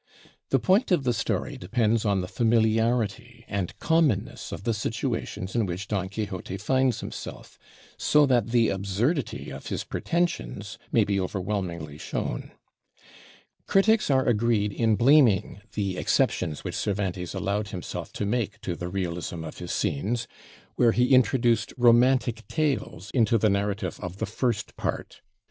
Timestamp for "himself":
7.01-7.59, 17.67-18.11